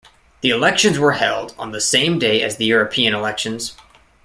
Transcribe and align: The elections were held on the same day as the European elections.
The 0.41 0.49
elections 0.49 0.97
were 0.97 1.11
held 1.11 1.53
on 1.59 1.73
the 1.73 1.79
same 1.79 2.17
day 2.17 2.41
as 2.41 2.57
the 2.57 2.65
European 2.65 3.13
elections. 3.13 3.75